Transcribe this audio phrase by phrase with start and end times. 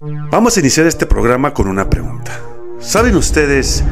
[0.00, 2.40] Vamos a iniciar este programa con una pregunta.
[2.80, 3.82] ¿Saben ustedes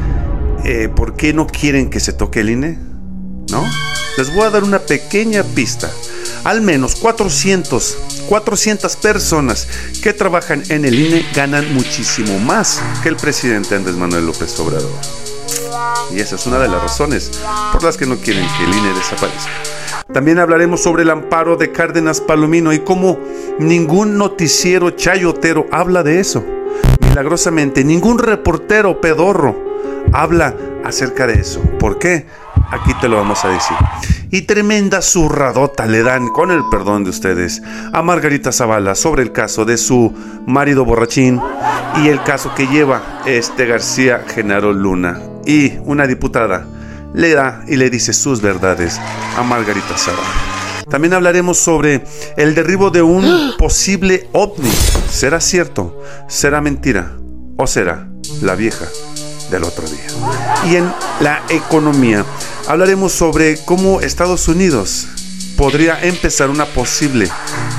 [0.63, 2.79] eh, por qué no quieren que se toque el INE?
[3.49, 3.65] ¿No?
[4.17, 5.91] Les voy a dar una pequeña pista.
[6.45, 7.97] Al menos 400,
[8.29, 9.67] 400 personas
[10.01, 14.89] que trabajan en el INE ganan muchísimo más que el presidente Andrés Manuel López Obrador.
[16.15, 17.31] Y esa es una de las razones
[17.73, 19.76] por las que no quieren que el INE desaparezca.
[20.13, 23.19] También hablaremos sobre el amparo de Cárdenas Palomino y cómo
[23.59, 26.43] ningún noticiero chayotero habla de eso.
[27.01, 29.55] Milagrosamente, ningún reportero pedorro
[30.13, 31.61] habla acerca de eso.
[31.79, 32.25] ¿Por qué?
[32.69, 33.77] Aquí te lo vamos a decir.
[34.29, 37.61] Y tremenda zurradota le dan, con el perdón de ustedes,
[37.93, 40.13] a Margarita Zavala sobre el caso de su
[40.45, 41.41] marido borrachín
[42.03, 45.21] y el caso que lleva este García Genaro Luna.
[45.45, 46.65] Y una diputada
[47.13, 48.99] le da y le dice sus verdades
[49.37, 50.57] a Margarita Zavala.
[50.89, 52.03] También hablaremos sobre
[52.37, 54.71] el derribo de un posible ovni.
[55.09, 56.01] ¿Será cierto?
[56.29, 57.17] ¿Será mentira?
[57.57, 58.09] ¿O será
[58.41, 58.85] la vieja
[59.51, 60.07] del otro día?
[60.69, 62.25] Y en la economía
[62.67, 65.07] hablaremos sobre cómo Estados Unidos
[65.57, 67.29] podría empezar una posible,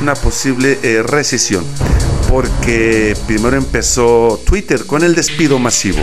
[0.03, 1.65] una posible eh, recesión.
[2.29, 6.01] Porque primero empezó Twitter con el despido masivo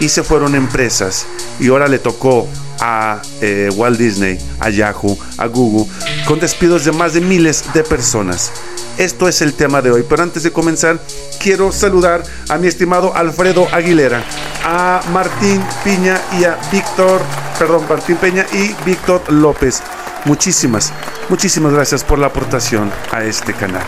[0.00, 1.26] y se fueron empresas
[1.60, 2.48] y ahora le tocó
[2.80, 5.86] a eh, Walt Disney, a Yahoo, a Google,
[6.26, 8.52] con despidos de más de miles de personas.
[8.98, 10.98] Esto es el tema de hoy, pero antes de comenzar
[11.40, 14.24] quiero saludar a mi estimado Alfredo Aguilera,
[14.64, 17.20] a Martín Piña y a Víctor,
[17.58, 19.82] perdón, Martín Peña y Víctor López.
[20.24, 20.92] Muchísimas,
[21.28, 23.84] muchísimas gracias por la aportación a este canal.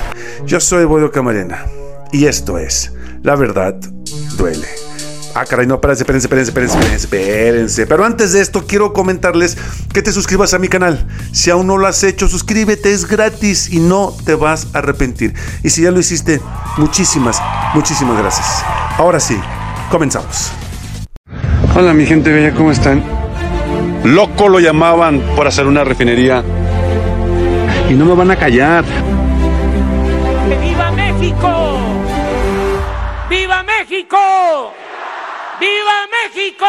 [0.47, 1.67] Yo soy Bodo Camarena
[2.13, 3.75] y esto es La Verdad
[4.37, 4.80] Duele.
[5.33, 7.87] Ah, caray, no, espérense, espérense, espérense, espérense, espérense.
[7.87, 9.57] Pero antes de esto, quiero comentarles
[9.93, 11.07] que te suscribas a mi canal.
[11.33, 15.35] Si aún no lo has hecho, suscríbete, es gratis y no te vas a arrepentir.
[15.63, 16.41] Y si ya lo hiciste,
[16.79, 17.41] muchísimas,
[17.75, 18.65] muchísimas gracias.
[18.99, 19.39] Ahora sí,
[19.89, 20.51] comenzamos.
[21.77, 23.03] Hola, mi gente bella, ¿cómo están?
[24.03, 26.43] Loco lo llamaban por hacer una refinería.
[27.89, 28.85] Y no me van a callar.
[30.61, 31.79] ¡Viva México!
[33.29, 34.17] ¡Viva México!
[35.61, 36.67] ¡Viva México!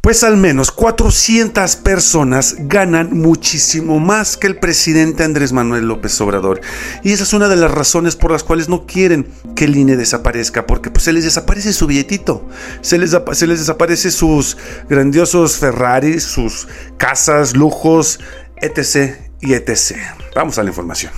[0.00, 6.60] Pues al menos 400 personas ganan muchísimo más que el presidente Andrés Manuel López Obrador.
[7.02, 9.96] Y esa es una de las razones por las cuales no quieren que el INE
[9.96, 12.48] desaparezca, porque pues, se les desaparece su billetito,
[12.80, 14.56] se les, se les desaparece sus
[14.88, 18.20] grandiosos Ferraris, sus casas, lujos,
[18.62, 19.16] etc.
[19.40, 19.96] y etc.
[20.34, 21.12] Vamos a la información.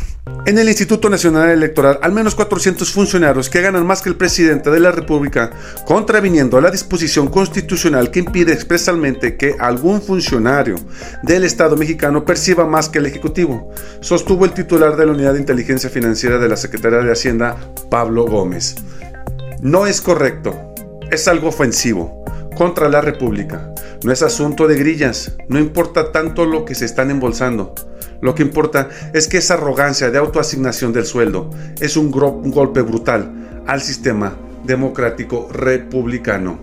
[0.47, 4.71] En el Instituto Nacional Electoral, al menos 400 funcionarios que ganan más que el presidente
[4.71, 5.51] de la República,
[5.85, 10.77] contraviniendo la disposición constitucional que impide expresamente que algún funcionario
[11.23, 13.71] del Estado mexicano perciba más que el Ejecutivo,
[14.01, 17.57] sostuvo el titular de la Unidad de Inteligencia Financiera de la Secretaría de Hacienda,
[17.91, 18.77] Pablo Gómez.
[19.61, 20.75] No es correcto,
[21.11, 22.25] es algo ofensivo
[22.57, 23.75] contra la República.
[24.05, 27.75] No es asunto de grillas, no importa tanto lo que se están embolsando.
[28.21, 31.51] Lo que importa es que esa arrogancia de autoasignación del sueldo
[31.81, 36.59] es un, golpe brutal al sistema democrático republicano.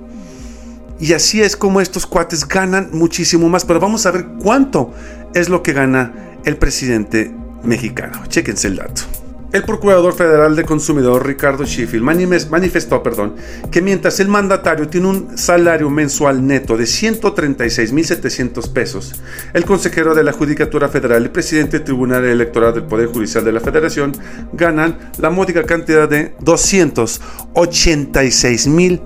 [1.00, 4.94] Y así es como estos cuates ganan muchísimo más, pero vamos a ver cuánto
[5.34, 6.14] es lo que gana
[6.44, 7.32] el presidente
[7.64, 8.24] mexicano.
[8.28, 9.04] Chéquense el dato.
[9.54, 12.04] El Procurador Federal de Consumidor Ricardo Sheffield
[12.50, 13.38] manifestó perdón,
[13.72, 19.14] que mientras el mandatario tiene un salario mensual neto de 136.700 pesos,
[19.54, 23.54] el consejero de la Judicatura Federal y presidente del Tribunal Electoral del Poder Judicial de
[23.54, 24.12] la Federación
[24.52, 29.02] ganan la módica cantidad de 286.000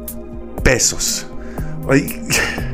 [0.64, 1.28] pesos.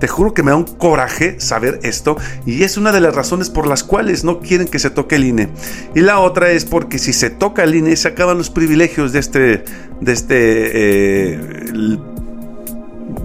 [0.00, 2.16] Te juro que me da un coraje saber esto
[2.46, 5.24] y es una de las razones por las cuales no quieren que se toque el
[5.24, 5.50] INE.
[5.94, 9.18] Y la otra es porque si se toca el INE se acaban los privilegios de
[9.18, 9.64] este,
[10.00, 11.38] de este eh,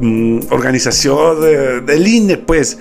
[0.01, 1.41] mm, organización
[1.85, 2.77] del INE, pues.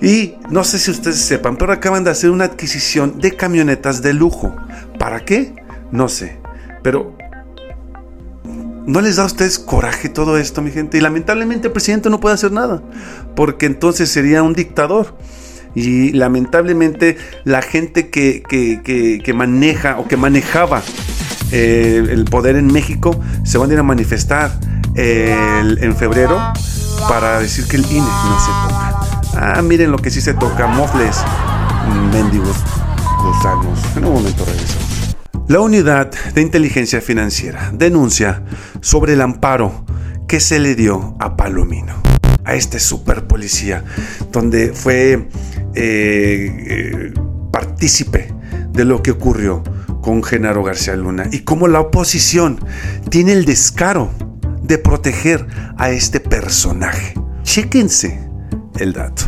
[0.00, 4.12] Y no sé si ustedes sepan, pero acaban de hacer una adquisición de camionetas de
[4.12, 4.54] lujo.
[4.98, 5.54] ¿Para qué?
[5.90, 6.38] No sé.
[6.82, 7.15] Pero
[8.86, 10.96] ¿No les da a ustedes coraje todo esto, mi gente?
[10.96, 12.82] Y lamentablemente el presidente no puede hacer nada,
[13.34, 15.16] porque entonces sería un dictador.
[15.74, 20.82] Y lamentablemente la gente que, que, maneja o que manejaba
[21.50, 24.52] eh, el poder en México se van a ir a manifestar
[24.94, 26.38] en febrero
[27.08, 29.00] para decir que el INE no se toca.
[29.36, 31.18] Ah, miren lo que sí se toca, mofles,
[32.12, 32.56] mendigos,
[33.22, 33.78] gusanos.
[33.96, 34.85] En un momento regresamos.
[35.48, 38.42] La Unidad de Inteligencia Financiera denuncia
[38.80, 39.84] sobre el amparo
[40.26, 41.94] que se le dio a Palomino,
[42.44, 43.84] a este super policía,
[44.32, 45.28] donde fue eh,
[45.76, 47.14] eh,
[47.52, 48.34] partícipe
[48.72, 49.62] de lo que ocurrió
[50.02, 52.58] con Genaro García Luna y cómo la oposición
[53.08, 54.10] tiene el descaro
[54.62, 55.46] de proteger
[55.78, 57.14] a este personaje.
[57.44, 58.28] Chéquense
[58.80, 59.22] el dato.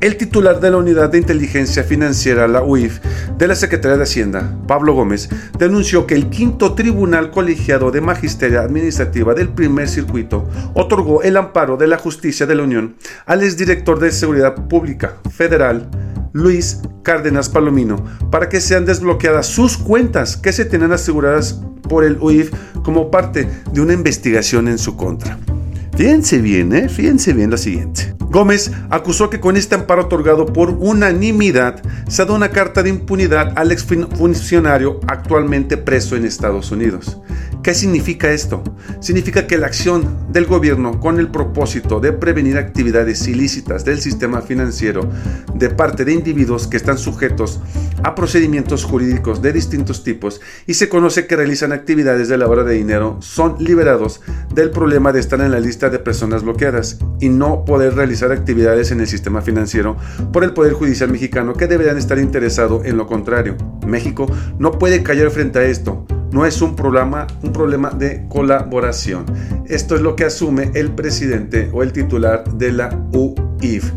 [0.00, 3.00] El titular de la Unidad de Inteligencia Financiera, la UIF,
[3.36, 5.28] de la Secretaría de Hacienda, Pablo Gómez,
[5.58, 11.76] denunció que el quinto Tribunal Colegiado de Magisteria Administrativa del primer circuito otorgó el amparo
[11.76, 12.94] de la Justicia de la Unión
[13.26, 15.90] al exdirector de Seguridad Pública Federal,
[16.32, 22.18] Luis Cárdenas Palomino, para que sean desbloqueadas sus cuentas que se tienen aseguradas por el
[22.20, 22.52] UIF
[22.84, 25.40] como parte de una investigación en su contra.
[25.98, 26.88] Fíjense bien, ¿eh?
[26.88, 28.14] Fíjense bien lo siguiente.
[28.30, 33.52] Gómez acusó que con este amparo otorgado por unanimidad se da una carta de impunidad
[33.56, 37.18] al exfuncionario actualmente preso en Estados Unidos.
[37.62, 38.62] ¿Qué significa esto?
[39.00, 44.42] Significa que la acción del gobierno con el propósito de prevenir actividades ilícitas del sistema
[44.42, 45.10] financiero
[45.54, 47.60] de parte de individuos que están sujetos
[48.04, 52.74] a procedimientos jurídicos de distintos tipos y se conoce que realizan actividades de lavado de
[52.74, 54.20] dinero son liberados
[54.54, 58.92] del problema de estar en la lista de personas bloqueadas y no poder realizar actividades
[58.92, 59.96] en el sistema financiero
[60.32, 63.56] por el Poder Judicial mexicano que deberían estar interesados en lo contrario.
[63.86, 69.24] México no puede callar frente a esto no es un problema, un problema de colaboración.
[69.66, 73.92] Esto es lo que asume el presidente o el titular de la UIF.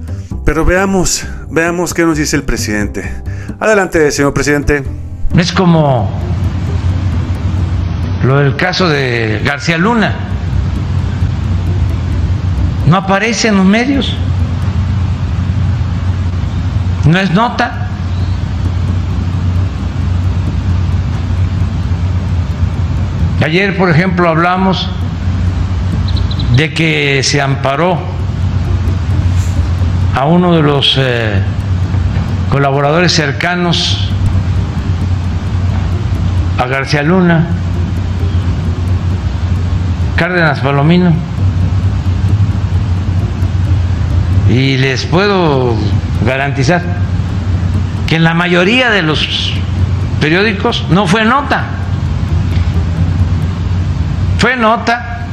[0.45, 3.09] Pero veamos, veamos qué nos dice el presidente.
[3.59, 4.83] Adelante, señor presidente.
[5.37, 6.09] Es como
[8.23, 10.15] lo del caso de García Luna.
[12.87, 14.15] No aparece en los medios.
[17.05, 17.80] No es nota.
[23.43, 24.87] Ayer, por ejemplo, hablamos
[26.55, 27.97] de que se amparó
[30.15, 31.41] a uno de los eh,
[32.51, 34.09] colaboradores cercanos
[36.59, 37.47] a García Luna,
[40.17, 41.11] Cárdenas Palomino,
[44.49, 45.75] y les puedo
[46.23, 46.83] garantizar
[48.05, 49.51] que en la mayoría de los
[50.19, 51.80] periódicos no fue nota.
[54.41, 55.27] Fue nota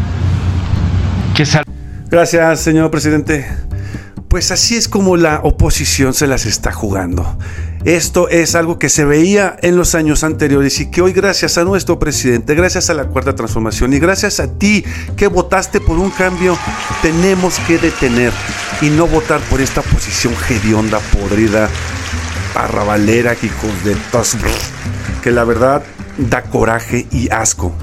[1.35, 1.47] que
[2.11, 3.49] Gracias, señor presidente.
[4.29, 7.39] Pues así es como la oposición se las está jugando.
[7.87, 11.65] Esto es algo que se veía en los años anteriores y que hoy gracias a
[11.65, 14.85] nuestro presidente, gracias a la cuarta transformación y gracias a ti
[15.17, 16.59] que votaste por un cambio,
[17.01, 18.35] tenemos que detener
[18.83, 21.71] y no votar por esta oposición hedionda, podrida,
[22.55, 23.51] arrabalera, que
[23.85, 24.37] de tos,
[25.23, 25.83] que la verdad
[26.19, 27.75] da coraje y asco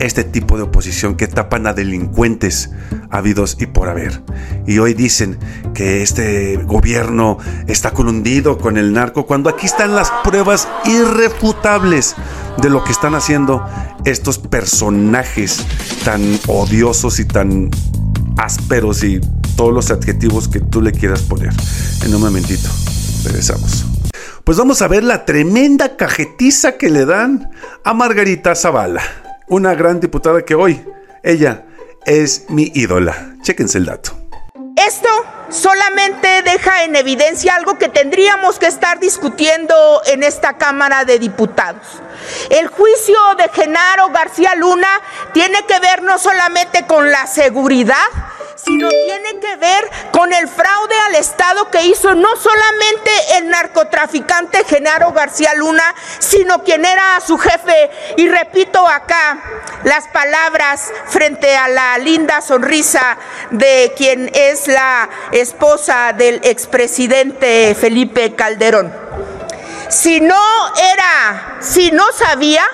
[0.00, 2.70] este tipo de oposición que tapan a delincuentes
[3.10, 4.22] habidos y por haber.
[4.66, 5.38] Y hoy dicen
[5.74, 12.14] que este gobierno está colundido con el narco cuando aquí están las pruebas irrefutables
[12.60, 13.64] de lo que están haciendo
[14.04, 15.64] estos personajes
[16.04, 17.70] tan odiosos y tan
[18.36, 19.20] ásperos y
[19.56, 21.52] todos los adjetivos que tú le quieras poner.
[22.04, 22.68] En un momentito,
[23.24, 23.84] regresamos.
[24.44, 27.50] Pues vamos a ver la tremenda cajetiza que le dan
[27.84, 29.02] a Margarita Zavala
[29.48, 30.84] una gran diputada que hoy,
[31.22, 31.64] ella
[32.04, 33.36] es mi ídola.
[33.42, 34.12] Chéquense el dato.
[34.76, 35.08] Esto
[35.48, 39.74] solamente deja en evidencia algo que tendríamos que estar discutiendo
[40.06, 41.82] en esta Cámara de Diputados.
[42.50, 44.88] El juicio de Genaro García Luna
[45.32, 47.96] tiene que ver no solamente con la seguridad,
[48.78, 55.12] tiene que ver con el fraude al Estado que hizo no solamente el narcotraficante Genaro
[55.12, 57.90] García Luna, sino quien era su jefe.
[58.16, 59.38] Y repito acá
[59.84, 63.16] las palabras frente a la linda sonrisa
[63.50, 68.92] de quien es la esposa del expresidente Felipe Calderón.
[69.88, 70.40] Si no
[70.92, 72.64] era, si no sabía,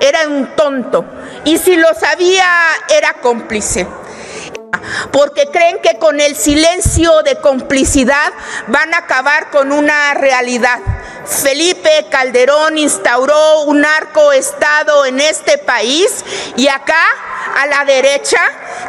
[0.00, 1.04] era un tonto.
[1.44, 2.46] Y si lo sabía,
[2.88, 3.86] era cómplice
[5.12, 8.32] porque creen que con el silencio de complicidad
[8.68, 10.78] van a acabar con una realidad.
[11.26, 16.24] Felipe Calderón instauró un narcoestado en este país
[16.56, 17.04] y acá
[17.56, 18.40] a la derecha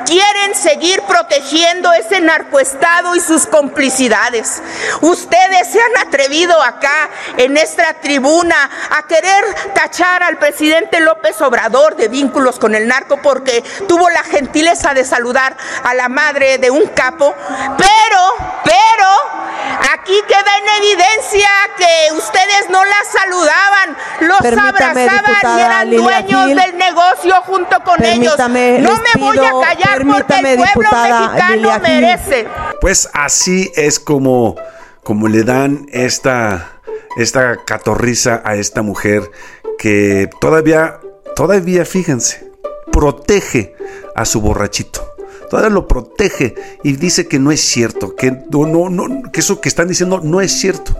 [0.09, 4.59] quieren seguir protegiendo ese narcoestado y sus complicidades.
[5.01, 8.55] Ustedes se han atrevido acá en esta tribuna
[8.89, 14.23] a querer tachar al presidente López Obrador de vínculos con el narco porque tuvo la
[14.23, 17.35] gentileza de saludar a la madre de un capo,
[17.77, 19.48] pero, pero,
[19.93, 26.77] aquí queda en evidencia que ustedes no la saludaban, los abrazaban y eran dueños del
[26.77, 28.37] negocio junto con ellos.
[28.37, 28.81] No me
[29.17, 32.47] voy a callar porque el pueblo mexicano merece.
[32.81, 34.55] Pues así es como,
[35.03, 36.79] como le dan esta
[37.17, 39.29] esta catorriza a esta mujer
[39.77, 40.99] que todavía,
[41.35, 42.49] todavía, fíjense,
[42.91, 43.75] protege
[44.15, 45.05] a su borrachito.
[45.49, 49.69] Todavía lo protege y dice que no es cierto, que, no, no, que eso que
[49.69, 50.95] están diciendo no es cierto.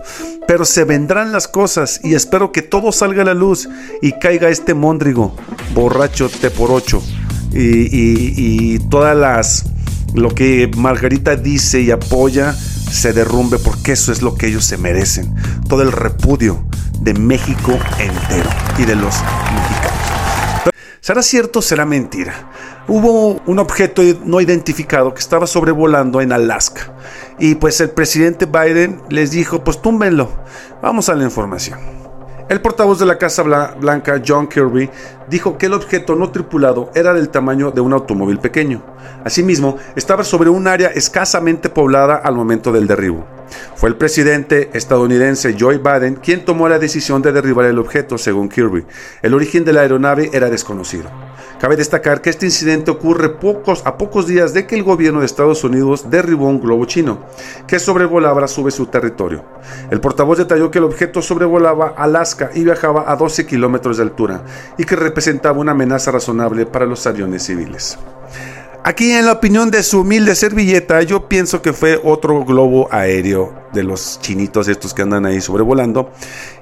[0.46, 3.68] Pero se vendrán las cosas y espero que todo salga a la luz
[4.02, 5.34] y caiga este móndrigo
[5.74, 7.02] borracho te por ocho
[7.52, 9.64] y, y todas las
[10.14, 14.76] lo que Margarita dice y apoya se derrumbe porque eso es lo que ellos se
[14.76, 15.34] merecen.
[15.68, 16.64] Todo el repudio
[17.00, 19.89] de México entero y de los mexicanos.
[21.02, 22.34] ¿Será cierto o será mentira?
[22.86, 26.92] Hubo un objeto no identificado que estaba sobrevolando en Alaska
[27.38, 30.28] y pues el presidente Biden les dijo pues túmbenlo.
[30.82, 31.78] Vamos a la información.
[32.50, 34.90] El portavoz de la Casa Blanca, John Kirby,
[35.26, 38.82] dijo que el objeto no tripulado era del tamaño de un automóvil pequeño.
[39.24, 43.24] Asimismo, estaba sobre un área escasamente poblada al momento del derribo.
[43.74, 48.48] Fue el presidente estadounidense Joe Biden quien tomó la decisión de derribar el objeto, según
[48.48, 48.84] Kirby.
[49.22, 51.10] El origen de la aeronave era desconocido.
[51.60, 55.26] Cabe destacar que este incidente ocurre pocos, a pocos días de que el gobierno de
[55.26, 57.26] Estados Unidos derribó un globo chino
[57.66, 59.44] que sobrevolaba a su territorio.
[59.90, 64.42] El portavoz detalló que el objeto sobrevolaba Alaska y viajaba a 12 kilómetros de altura
[64.78, 67.98] y que representaba una amenaza razonable para los aviones civiles.
[68.82, 73.54] Aquí en la opinión de su humilde servilleta, yo pienso que fue otro globo aéreo
[73.74, 76.10] de los chinitos estos que andan ahí sobrevolando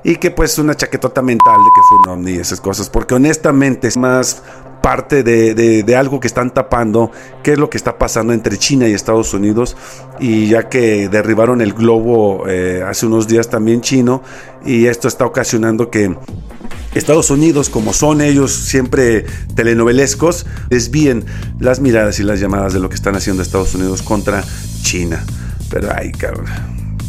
[0.03, 3.15] y que pues una chaquetota mental de que fue un ovni y esas cosas, porque
[3.15, 4.43] honestamente es más
[4.83, 7.11] parte de, algo que están tapando,
[7.43, 9.77] qué es lo que está pasando entre China y Estados Unidos,
[10.21, 14.23] y ya que derribaron el globo eh, hace unos días también chino,
[14.65, 16.17] y esto está ocasionando que
[16.95, 21.25] Estados Unidos, como son ellos siempre telenovelescos, desvíen
[21.61, 24.43] las miradas y las llamadas de lo que están haciendo Estados Unidos contra
[24.83, 25.25] China.
[25.71, 26.47] Pero ay, cabrón,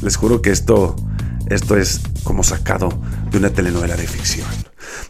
[0.01, 0.95] les juro que esto,
[1.49, 2.89] esto es como sacado
[3.31, 4.47] de una telenovela de ficción.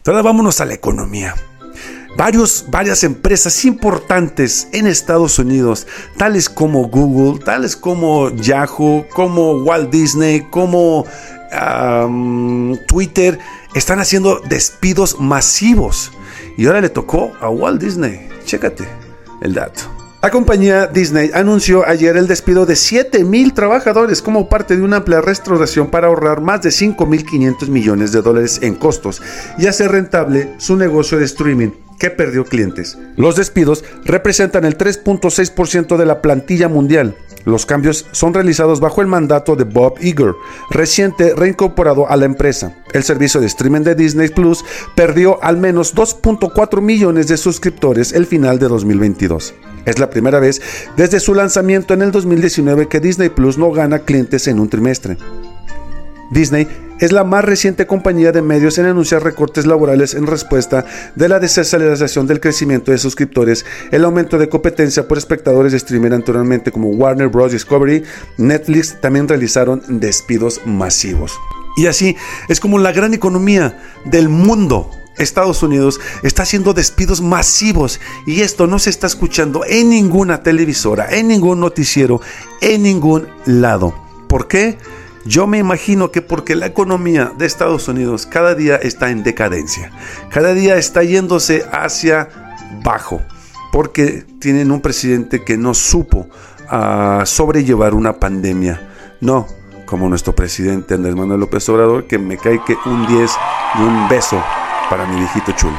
[0.05, 1.35] Ahora vámonos a la economía.
[2.19, 9.89] Varios, varias empresas importantes en Estados Unidos, tales como Google, tales como Yahoo, como Walt
[9.89, 11.05] Disney, como
[12.89, 13.39] Twitter,
[13.73, 16.11] están haciendo despidos masivos.
[16.57, 18.27] Y ahora le tocó a Walt Disney.
[18.43, 18.85] Chécate
[19.41, 19.83] el dato.
[20.21, 25.21] La compañía Disney anunció ayer el despido de 7.000 trabajadores como parte de una amplia
[25.21, 29.21] restauración para ahorrar más de 5.500 millones de dólares en costos
[29.57, 32.97] y hacer rentable su negocio de streaming que perdió clientes.
[33.17, 37.15] Los despidos representan el 3.6% de la plantilla mundial
[37.45, 40.33] los cambios son realizados bajo el mandato de Bob Iger,
[40.69, 42.75] reciente reincorporado a la empresa.
[42.93, 44.63] El servicio de streaming de Disney Plus
[44.95, 49.53] perdió al menos 2.4 millones de suscriptores el final de 2022.
[49.85, 50.61] Es la primera vez
[50.97, 55.17] desde su lanzamiento en el 2019 que Disney Plus no gana clientes en un trimestre.
[56.31, 56.67] Disney
[56.99, 61.39] es la más reciente compañía de medios en anunciar recortes laborales en respuesta de la
[61.39, 66.89] desaceleración del crecimiento de suscriptores, el aumento de competencia por espectadores de streaming anteriormente como
[66.89, 67.51] Warner Bros.
[67.51, 68.03] Discovery,
[68.37, 71.33] Netflix también realizaron despidos masivos.
[71.77, 72.15] Y así
[72.49, 78.67] es como la gran economía del mundo Estados Unidos está haciendo despidos masivos y esto
[78.67, 82.21] no se está escuchando en ninguna televisora, en ningún noticiero,
[82.61, 83.93] en ningún lado.
[84.27, 84.77] ¿Por qué?
[85.29, 89.91] Yo me imagino que porque la economía de Estados Unidos cada día está en decadencia,
[90.31, 92.29] cada día está yéndose hacia
[92.83, 93.21] bajo,
[93.71, 96.27] porque tienen un presidente que no supo
[96.67, 98.89] ah, sobrellevar una pandemia.
[99.21, 99.45] No,
[99.85, 103.31] como nuestro presidente Andrés Manuel López Obrador, que me cae que un 10
[103.77, 104.43] y un beso
[104.89, 105.77] para mi viejito chulo.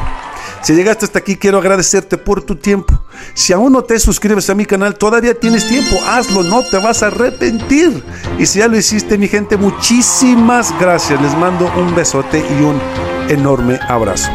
[0.62, 2.99] Si llegaste hasta aquí, quiero agradecerte por tu tiempo.
[3.34, 5.96] Si aún no te suscribes a mi canal, todavía tienes tiempo.
[6.06, 8.02] Hazlo, no te vas a arrepentir.
[8.38, 11.20] Y si ya lo hiciste, mi gente, muchísimas gracias.
[11.20, 12.80] Les mando un besote y un
[13.28, 14.30] enorme abrazo.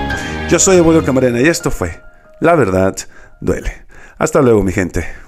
[0.49, 2.01] Yo soy Evolio Camarena y esto fue
[2.39, 2.95] La Verdad
[3.41, 3.85] Duele.
[4.17, 5.24] Hasta luego, mi gente.